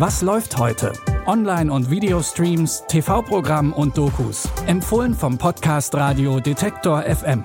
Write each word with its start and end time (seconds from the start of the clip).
Was 0.00 0.22
läuft 0.22 0.56
heute? 0.56 0.94
Online- 1.26 1.70
und 1.70 1.90
Videostreams, 1.90 2.84
TV-Programm 2.88 3.74
und 3.74 3.98
Dokus. 3.98 4.48
Empfohlen 4.66 5.12
vom 5.12 5.36
Podcast 5.36 5.94
Radio 5.94 6.40
Detektor 6.40 7.02
FM. 7.02 7.44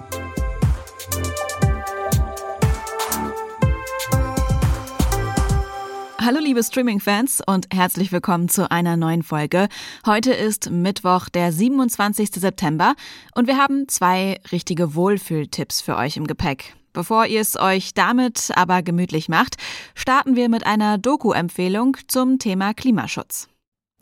Hallo 6.21 6.39
liebe 6.39 6.63
Streaming-Fans 6.63 7.41
und 7.45 7.67
herzlich 7.73 8.13
willkommen 8.13 8.47
zu 8.47 8.71
einer 8.71 8.95
neuen 8.95 9.23
Folge. 9.23 9.67
Heute 10.05 10.31
ist 10.31 10.69
Mittwoch, 10.69 11.27
der 11.27 11.51
27. 11.51 12.29
September 12.35 12.95
und 13.33 13.47
wir 13.47 13.57
haben 13.57 13.89
zwei 13.89 14.39
richtige 14.53 14.95
Wohlfühltipps 14.95 15.81
für 15.81 15.97
euch 15.97 16.15
im 16.15 16.25
Gepäck. 16.25 16.77
Bevor 16.95 17.25
ihr 17.25 17.41
es 17.41 17.59
euch 17.59 17.93
damit 17.93 18.51
aber 18.55 18.81
gemütlich 18.81 19.27
macht, 19.27 19.57
starten 19.95 20.37
wir 20.37 20.47
mit 20.47 20.65
einer 20.65 20.97
Doku-Empfehlung 20.97 21.97
zum 22.07 22.39
Thema 22.39 22.73
Klimaschutz. 22.73 23.49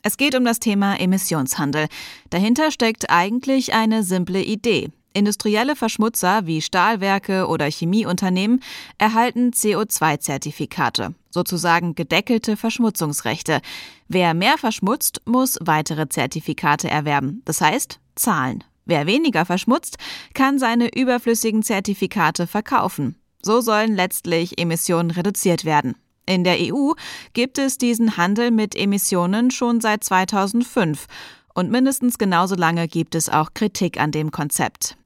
Es 0.02 0.16
geht 0.16 0.36
um 0.36 0.44
das 0.44 0.60
Thema 0.60 1.00
Emissionshandel. 1.00 1.88
Dahinter 2.30 2.70
steckt 2.70 3.10
eigentlich 3.10 3.74
eine 3.74 4.04
simple 4.04 4.42
Idee. 4.42 4.90
Industrielle 5.12 5.74
Verschmutzer 5.74 6.46
wie 6.46 6.62
Stahlwerke 6.62 7.48
oder 7.48 7.68
Chemieunternehmen 7.68 8.62
erhalten 8.98 9.50
CO2-Zertifikate, 9.50 11.14
sozusagen 11.30 11.96
gedeckelte 11.96 12.56
Verschmutzungsrechte. 12.56 13.60
Wer 14.06 14.34
mehr 14.34 14.56
verschmutzt, 14.56 15.20
muss 15.24 15.58
weitere 15.60 16.08
Zertifikate 16.08 16.88
erwerben, 16.88 17.42
das 17.44 17.60
heißt 17.60 17.98
zahlen. 18.14 18.62
Wer 18.86 19.06
weniger 19.06 19.44
verschmutzt, 19.44 19.96
kann 20.34 20.58
seine 20.58 20.94
überflüssigen 20.94 21.62
Zertifikate 21.62 22.46
verkaufen. 22.46 23.16
So 23.42 23.60
sollen 23.60 23.94
letztlich 23.94 24.58
Emissionen 24.58 25.10
reduziert 25.10 25.64
werden. 25.64 25.96
In 26.26 26.44
der 26.44 26.56
EU 26.58 26.92
gibt 27.34 27.58
es 27.58 27.76
diesen 27.76 28.16
Handel 28.16 28.50
mit 28.50 28.74
Emissionen 28.74 29.50
schon 29.50 29.80
seit 29.80 30.04
2005 30.04 31.06
und 31.54 31.70
mindestens 31.70 32.18
genauso 32.18 32.54
lange 32.54 32.88
gibt 32.88 33.14
es 33.14 33.28
auch 33.28 33.54
Kritik 33.54 34.00
an 34.00 34.10
dem 34.10 34.30
Konzept. 34.30 34.96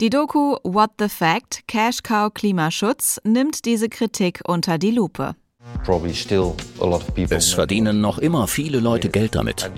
Die 0.00 0.10
Doku 0.10 0.56
What 0.64 0.92
the 0.98 1.08
Fact 1.08 1.66
Cash 1.68 2.02
Cow 2.02 2.32
Klimaschutz 2.32 3.20
nimmt 3.24 3.64
diese 3.64 3.88
Kritik 3.88 4.40
unter 4.44 4.78
die 4.78 4.90
Lupe. 4.90 5.36
Es 7.28 7.52
verdienen 7.52 8.00
noch 8.00 8.18
immer 8.18 8.46
viele 8.46 8.78
Leute 8.78 9.08
Geld 9.08 9.34
damit. 9.34 9.70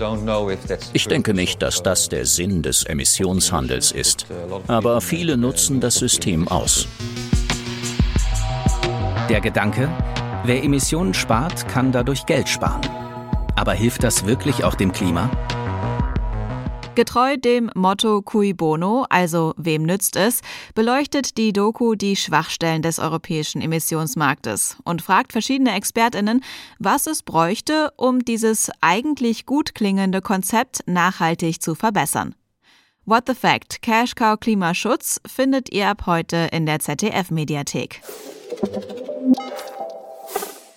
Ich 0.93 1.07
denke 1.07 1.33
nicht, 1.33 1.61
dass 1.61 1.83
das 1.83 2.09
der 2.09 2.25
Sinn 2.25 2.61
des 2.61 2.83
Emissionshandels 2.83 3.91
ist, 3.91 4.25
aber 4.67 5.01
viele 5.01 5.37
nutzen 5.37 5.79
das 5.79 5.95
System 5.95 6.47
aus. 6.47 6.87
Der 9.29 9.41
Gedanke, 9.41 9.89
wer 10.43 10.63
Emissionen 10.63 11.13
spart, 11.13 11.67
kann 11.67 11.91
dadurch 11.91 12.25
Geld 12.25 12.47
sparen. 12.49 12.81
Aber 13.55 13.73
hilft 13.73 14.03
das 14.03 14.25
wirklich 14.25 14.63
auch 14.63 14.75
dem 14.75 14.91
Klima? 14.91 15.29
Getreu 16.95 17.35
dem 17.35 17.69
Motto 17.75 18.21
Cui 18.21 18.53
Bono, 18.53 19.05
also 19.09 19.53
wem 19.57 19.83
nützt 19.83 20.15
es, 20.15 20.39
beleuchtet 20.75 21.37
die 21.37 21.51
Doku 21.51 21.95
die 21.95 22.15
Schwachstellen 22.15 22.81
des 22.81 22.99
europäischen 22.99 23.61
Emissionsmarktes 23.61 24.77
und 24.85 25.01
fragt 25.01 25.33
verschiedene 25.33 25.75
Expertinnen, 25.75 26.41
was 26.79 27.05
es 27.07 27.21
bräuchte, 27.21 27.91
um 27.97 28.23
dieses 28.23 28.71
eigentlich 28.79 29.45
gut 29.45 29.75
klingende 29.75 30.21
Konzept 30.21 30.83
nachhaltig 30.85 31.61
zu 31.61 31.75
verbessern. 31.75 32.33
What 33.03 33.25
the 33.27 33.35
Fact 33.35 33.81
Cash 33.81 34.15
Cow 34.15 34.39
Klimaschutz 34.39 35.19
findet 35.27 35.73
ihr 35.73 35.89
ab 35.89 36.05
heute 36.05 36.47
in 36.53 36.65
der 36.65 36.79
ZDF 36.79 37.29
Mediathek. 37.29 38.01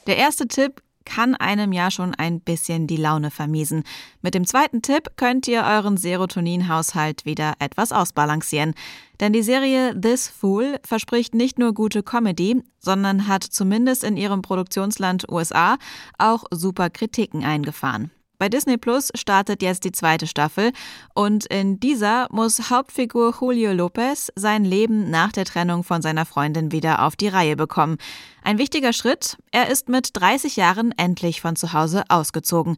Der 0.09 0.17
erste 0.17 0.49
Tipp 0.49 0.83
kann 1.09 1.35
einem 1.35 1.73
ja 1.73 1.91
schon 1.91 2.15
ein 2.15 2.41
bisschen 2.41 2.87
die 2.87 2.99
Laune 2.99 3.31
vermiesen. 3.31 3.83
Mit 4.21 4.35
dem 4.35 4.47
zweiten 4.47 4.83
Tipp 4.83 5.17
könnt 5.17 5.49
ihr 5.49 5.65
euren 5.65 5.97
Serotoninhaushalt 5.97 7.25
wieder 7.25 7.55
etwas 7.61 7.93
ausbalancieren. 7.93 8.75
Denn 9.19 9.33
die 9.33 9.43
Serie 9.43 9.99
This 9.99 10.29
Fool 10.29 10.79
verspricht 10.85 11.35
nicht 11.35 11.59
nur 11.59 11.73
gute 11.73 12.03
Comedy, 12.03 12.63
sondern 12.79 13.27
hat 13.27 13.43
zumindest 13.43 14.05
in 14.05 14.19
ihrem 14.19 14.43
Produktionsland 14.43 15.27
USA 15.31 15.79
auch 16.19 16.45
super 16.51 16.91
Kritiken 16.91 17.43
eingefahren. 17.43 18.11
Bei 18.39 18.49
Disney 18.49 18.77
Plus 18.77 19.11
startet 19.17 19.63
jetzt 19.63 19.83
die 19.83 19.91
zweite 19.91 20.29
Staffel 20.29 20.71
und 21.13 21.47
in 21.47 21.81
dieser 21.81 22.29
muss 22.31 22.71
Hauptfigur 22.71 23.35
Julio 23.41 23.73
Lopez 23.73 24.31
sein 24.37 24.65
Leben 24.65 25.11
nach 25.11 25.33
der 25.33 25.45
Trennung 25.45 25.83
von 25.83 26.03
seiner 26.03 26.25
Freundin 26.25 26.71
wieder 26.71 27.03
auf 27.05 27.17
die 27.17 27.27
Reihe 27.27 27.57
bekommen. 27.57 27.99
Ein 28.45 28.59
wichtiger 28.59 28.93
Schritt, 28.93 29.39
er 29.51 29.69
ist 29.69 29.89
mit 29.89 30.11
30 30.13 30.55
Jahren 30.55 30.95
endlich 30.97 31.41
von 31.41 31.57
zu 31.57 31.73
Hause 31.73 32.05
ausgezogen. 32.09 32.77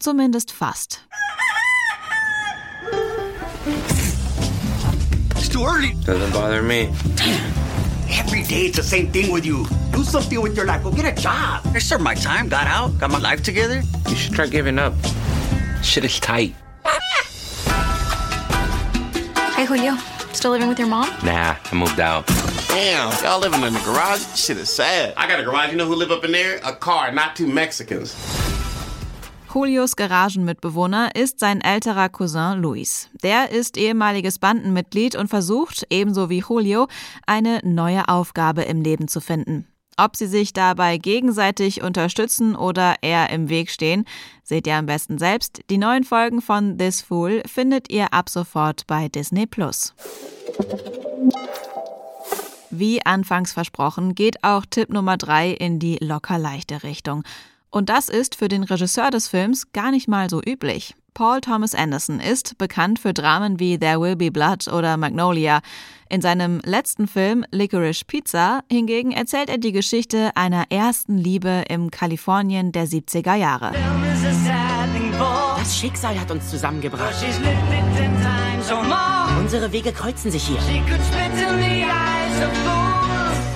Zumindest 0.00 0.50
fast. 0.50 1.06
It's 5.36 5.48
too 5.48 5.64
early. 5.64 5.96
Doesn't 6.04 6.32
bother 6.32 6.60
me. 6.60 6.88
Every 8.10 8.42
day 8.42 8.66
it's 8.66 8.76
the 8.76 8.82
same 8.82 9.10
thing 9.12 9.30
with 9.32 9.44
you. 9.44 9.66
Do 9.92 10.02
something 10.02 10.40
with 10.40 10.56
your 10.56 10.66
life. 10.66 10.82
Go 10.82 10.92
get 10.92 11.04
a 11.04 11.20
job. 11.20 11.62
I 11.66 11.78
served 11.78 12.02
my 12.02 12.14
time, 12.14 12.48
got 12.48 12.66
out, 12.66 12.98
got 12.98 13.10
my 13.10 13.18
life 13.18 13.42
together. 13.42 13.82
You 14.08 14.16
should 14.16 14.34
try 14.34 14.46
giving 14.46 14.78
up. 14.78 14.94
Shit 15.82 16.04
is 16.04 16.18
tight. 16.18 16.54
Hey, 19.54 19.64
Julio. 19.64 19.96
Still 20.32 20.52
living 20.52 20.68
with 20.68 20.78
your 20.78 20.88
mom? 20.88 21.08
Nah, 21.24 21.56
I 21.64 21.74
moved 21.74 21.98
out. 21.98 22.26
Damn, 22.68 23.12
y'all 23.24 23.40
living 23.40 23.62
in 23.62 23.72
the 23.72 23.80
garage? 23.80 24.24
Shit 24.36 24.56
is 24.56 24.70
sad. 24.70 25.14
I 25.16 25.26
got 25.26 25.40
a 25.40 25.42
garage. 25.42 25.70
You 25.70 25.76
know 25.76 25.86
who 25.86 25.96
live 25.96 26.12
up 26.12 26.24
in 26.24 26.30
there? 26.30 26.60
A 26.64 26.72
car, 26.72 27.10
not 27.10 27.34
two 27.34 27.46
Mexicans. 27.46 28.14
Julios 29.52 29.96
Garagenmitbewohner 29.96 31.16
ist 31.16 31.40
sein 31.40 31.62
älterer 31.62 32.10
Cousin 32.10 32.60
Luis. 32.60 33.08
Der 33.22 33.50
ist 33.50 33.78
ehemaliges 33.78 34.38
Bandenmitglied 34.38 35.16
und 35.16 35.28
versucht, 35.28 35.86
ebenso 35.88 36.28
wie 36.28 36.40
Julio, 36.40 36.86
eine 37.26 37.60
neue 37.64 38.08
Aufgabe 38.08 38.62
im 38.62 38.82
Leben 38.82 39.08
zu 39.08 39.20
finden. 39.20 39.66
Ob 39.96 40.16
sie 40.16 40.26
sich 40.26 40.52
dabei 40.52 40.98
gegenseitig 40.98 41.82
unterstützen 41.82 42.54
oder 42.56 42.96
eher 43.00 43.30
im 43.30 43.48
Weg 43.48 43.70
stehen, 43.70 44.04
seht 44.44 44.66
ihr 44.66 44.76
am 44.76 44.86
besten 44.86 45.16
selbst. 45.16 45.62
Die 45.70 45.78
neuen 45.78 46.04
Folgen 46.04 46.42
von 46.42 46.76
This 46.76 47.00
Fool 47.00 47.42
findet 47.46 47.90
ihr 47.90 48.12
ab 48.12 48.28
sofort 48.28 48.86
bei 48.86 49.08
Disney 49.08 49.46
Plus. 49.46 49.94
Wie 52.70 53.04
anfangs 53.04 53.52
versprochen, 53.52 54.14
geht 54.14 54.44
auch 54.44 54.66
Tipp 54.66 54.90
Nummer 54.90 55.16
3 55.16 55.52
in 55.52 55.78
die 55.78 55.96
locker 56.00 56.38
leichte 56.38 56.82
Richtung. 56.82 57.24
Und 57.70 57.88
das 57.88 58.08
ist 58.08 58.34
für 58.34 58.48
den 58.48 58.62
Regisseur 58.62 59.10
des 59.10 59.28
Films 59.28 59.72
gar 59.72 59.90
nicht 59.90 60.08
mal 60.08 60.30
so 60.30 60.40
üblich. 60.40 60.94
Paul 61.18 61.40
Thomas 61.40 61.74
Anderson 61.74 62.20
ist 62.20 62.58
bekannt 62.58 63.00
für 63.00 63.12
Dramen 63.12 63.58
wie 63.58 63.76
There 63.76 64.00
Will 64.00 64.14
Be 64.14 64.30
Blood 64.30 64.68
oder 64.68 64.96
Magnolia. 64.96 65.60
In 66.08 66.22
seinem 66.22 66.60
letzten 66.64 67.08
Film 67.08 67.44
Licorice 67.50 68.04
Pizza 68.04 68.60
hingegen 68.70 69.10
erzählt 69.10 69.50
er 69.50 69.58
die 69.58 69.72
Geschichte 69.72 70.30
einer 70.36 70.66
ersten 70.70 71.18
Liebe 71.18 71.64
im 71.68 71.90
Kalifornien 71.90 72.70
der 72.70 72.86
70er 72.86 73.34
Jahre. 73.34 73.72
Das 75.58 75.76
Schicksal 75.76 76.18
hat 76.18 76.30
uns 76.30 76.48
zusammengebracht. 76.48 77.16
Unsere 79.40 79.72
Wege 79.72 79.92
kreuzen 79.92 80.30
sich 80.30 80.46
hier. 80.46 80.58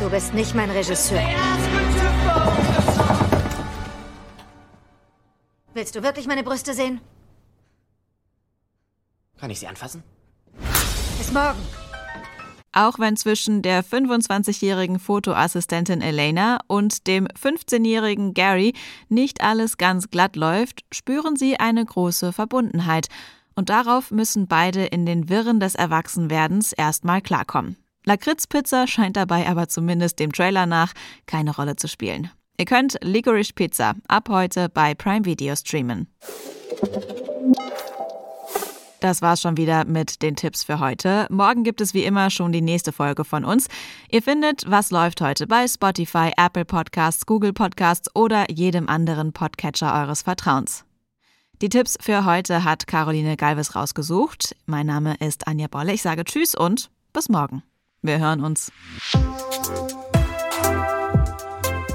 Du 0.00 0.10
bist 0.10 0.34
nicht 0.34 0.54
mein 0.54 0.70
Regisseur. 0.70 1.22
Willst 5.74 5.94
du 5.94 6.02
wirklich 6.02 6.26
meine 6.26 6.42
Brüste 6.42 6.74
sehen? 6.74 7.00
Kann 9.38 9.50
ich 9.50 9.60
sie 9.60 9.66
anfassen? 9.66 10.02
Bis 11.18 11.32
morgen. 11.32 11.58
Auch 12.74 12.98
wenn 12.98 13.16
zwischen 13.16 13.60
der 13.60 13.84
25-jährigen 13.84 14.98
Fotoassistentin 14.98 16.00
Elena 16.00 16.58
und 16.68 17.06
dem 17.06 17.26
15-jährigen 17.26 18.32
Gary 18.32 18.72
nicht 19.08 19.42
alles 19.42 19.76
ganz 19.76 20.08
glatt 20.10 20.36
läuft, 20.36 20.82
spüren 20.92 21.36
sie 21.36 21.60
eine 21.60 21.84
große 21.84 22.32
Verbundenheit. 22.32 23.08
Und 23.54 23.68
darauf 23.68 24.10
müssen 24.10 24.46
beide 24.46 24.86
in 24.86 25.04
den 25.04 25.28
Wirren 25.28 25.60
des 25.60 25.74
Erwachsenwerdens 25.74 26.72
erstmal 26.72 27.20
klarkommen. 27.20 27.76
Lakritzpizza 28.04 28.86
scheint 28.86 29.16
dabei 29.16 29.46
aber 29.48 29.68
zumindest 29.68 30.18
dem 30.18 30.32
Trailer 30.32 30.64
nach 30.64 30.94
keine 31.26 31.54
Rolle 31.54 31.76
zu 31.76 31.88
spielen. 31.88 32.30
Ihr 32.62 32.66
könnt 32.66 32.96
Licorice 33.02 33.52
Pizza 33.52 33.96
ab 34.06 34.28
heute 34.28 34.68
bei 34.68 34.94
Prime 34.94 35.24
Video 35.24 35.56
streamen. 35.56 36.06
Das 39.00 39.20
war's 39.20 39.40
schon 39.40 39.56
wieder 39.56 39.84
mit 39.84 40.22
den 40.22 40.36
Tipps 40.36 40.62
für 40.62 40.78
heute. 40.78 41.26
Morgen 41.28 41.64
gibt 41.64 41.80
es 41.80 41.92
wie 41.92 42.04
immer 42.04 42.30
schon 42.30 42.52
die 42.52 42.60
nächste 42.60 42.92
Folge 42.92 43.24
von 43.24 43.44
uns. 43.44 43.66
Ihr 44.12 44.22
findet, 44.22 44.70
was 44.70 44.92
läuft 44.92 45.20
heute 45.20 45.48
bei 45.48 45.66
Spotify, 45.66 46.30
Apple 46.36 46.64
Podcasts, 46.64 47.26
Google 47.26 47.52
Podcasts 47.52 48.08
oder 48.14 48.48
jedem 48.48 48.88
anderen 48.88 49.32
Podcatcher 49.32 49.92
eures 49.92 50.22
Vertrauens. 50.22 50.84
Die 51.62 51.68
Tipps 51.68 51.98
für 52.00 52.24
heute 52.24 52.62
hat 52.62 52.86
Caroline 52.86 53.36
Galvis 53.36 53.74
rausgesucht. 53.74 54.54
Mein 54.66 54.86
Name 54.86 55.16
ist 55.18 55.48
Anja 55.48 55.66
Bolle. 55.66 55.94
Ich 55.94 56.02
sage 56.02 56.22
Tschüss 56.22 56.54
und 56.54 56.92
bis 57.12 57.28
morgen. 57.28 57.64
Wir 58.02 58.20
hören 58.20 58.40
uns. 58.40 58.70